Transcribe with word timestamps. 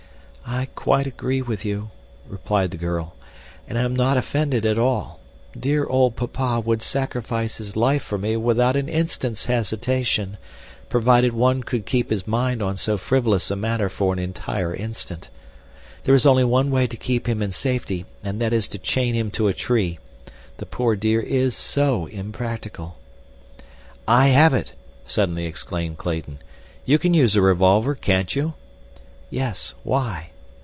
"I 0.43 0.65
quite 0.75 1.07
agree 1.07 1.41
with 1.41 1.63
you," 1.63 1.91
replied 2.27 2.71
the 2.71 2.77
girl, 2.77 3.15
"and 3.69 3.77
I 3.79 3.83
am 3.83 3.95
not 3.95 4.17
offended 4.17 4.65
at 4.65 4.77
all. 4.77 5.21
Dear 5.57 5.85
old 5.85 6.17
papa 6.17 6.59
would 6.59 6.81
sacrifice 6.81 7.55
his 7.57 7.77
life 7.77 8.03
for 8.03 8.17
me 8.17 8.35
without 8.35 8.75
an 8.75 8.89
instant's 8.89 9.45
hesitation, 9.45 10.35
provided 10.89 11.31
one 11.31 11.63
could 11.63 11.85
keep 11.85 12.09
his 12.09 12.27
mind 12.27 12.61
on 12.61 12.75
so 12.75 12.97
frivolous 12.97 13.49
a 13.49 13.55
matter 13.55 13.87
for 13.87 14.11
an 14.11 14.19
entire 14.19 14.75
instant. 14.75 15.29
There 16.03 16.13
is 16.13 16.25
only 16.25 16.43
one 16.43 16.69
way 16.69 16.85
to 16.85 16.97
keep 16.97 17.29
him 17.29 17.41
in 17.41 17.53
safety, 17.53 18.05
and 18.21 18.41
that 18.41 18.51
is 18.51 18.67
to 18.69 18.77
chain 18.77 19.15
him 19.15 19.31
to 19.31 19.47
a 19.47 19.53
tree. 19.53 19.99
The 20.57 20.65
poor 20.65 20.97
dear 20.97 21.21
is 21.21 21.55
SO 21.55 22.07
impractical." 22.07 22.97
"I 24.05 24.27
have 24.27 24.53
it!" 24.53 24.73
suddenly 25.05 25.45
exclaimed 25.45 25.97
Clayton. 25.97 26.39
"You 26.83 26.99
can 26.99 27.13
use 27.13 27.37
a 27.37 27.41
revolver, 27.41 27.95
can't 27.95 28.35
you?" 28.35 28.53
"Yes. 29.29 29.75
Why?" 29.83 30.27